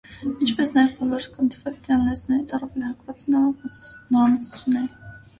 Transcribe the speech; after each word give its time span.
Ինչպես 0.43 0.69
նաև 0.75 0.93
բոլոր 0.99 1.19
սկանդինավյան 1.23 2.01
լեզուներից 2.07 2.53
առավել 2.59 2.85
հակված 2.85 3.21
է 3.27 3.35
նորամուծությունների։ 3.35 4.99